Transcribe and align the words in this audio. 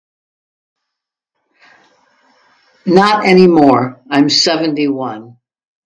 Not 2.87 3.27
anymore, 3.27 4.01
I'm 4.09 4.29
seventy-one. 4.29 5.37